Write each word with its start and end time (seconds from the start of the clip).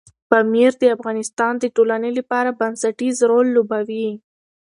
پامیر 0.29 0.71
د 0.79 0.83
افغانستان 0.95 1.53
د 1.59 1.65
ټولنې 1.75 2.11
لپاره 2.19 2.57
بنسټيز 2.59 3.15
رول 3.29 3.47
لوبوي. 3.55 4.09